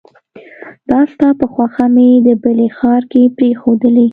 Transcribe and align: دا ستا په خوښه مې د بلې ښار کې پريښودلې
دا 0.89 0.99
ستا 1.11 1.29
په 1.39 1.45
خوښه 1.53 1.85
مې 1.95 2.09
د 2.27 2.29
بلې 2.43 2.67
ښار 2.77 3.01
کې 3.11 3.33
پريښودلې 3.37 4.07